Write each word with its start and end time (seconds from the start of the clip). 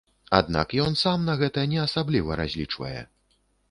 Аднак 0.37 0.73
ён 0.85 0.97
сам 1.03 1.29
на 1.33 1.37
гэта 1.43 1.69
не 1.77 1.81
асабліва 1.87 2.43
разлічвае. 2.45 3.01